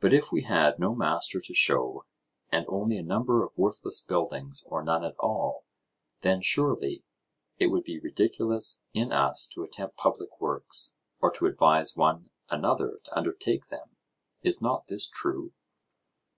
[0.00, 2.06] But if we had no master to show,
[2.48, 5.66] and only a number of worthless buildings or none at all,
[6.22, 7.04] then, surely,
[7.58, 13.00] it would be ridiculous in us to attempt public works, or to advise one another
[13.04, 13.96] to undertake them.
[14.40, 15.52] Is not this true?